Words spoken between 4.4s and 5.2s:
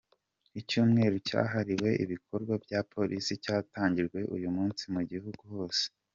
munsi mu